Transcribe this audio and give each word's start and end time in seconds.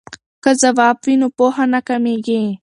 که 0.43 0.51
ځواب 0.61 0.97
وي 1.05 1.15
نو 1.21 1.27
پوهه 1.37 1.65
نه 1.73 1.79
کمېږي. 1.87 2.41